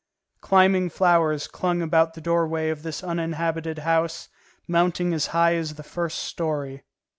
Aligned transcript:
Climbing 0.41 0.89
flowers 0.89 1.47
clung 1.47 1.83
about 1.83 2.15
the 2.15 2.21
doorway 2.21 2.69
of 2.69 2.81
this 2.81 3.03
uninhabited 3.03 3.77
house, 3.77 4.29
mounting 4.67 5.13
as 5.13 5.27
high 5.27 5.53
as 5.53 5.75
the 5.75 5.83
first 5.83 6.17
story. 6.17 6.81